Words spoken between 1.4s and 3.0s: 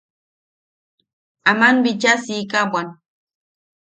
Aman bicha siika bwan.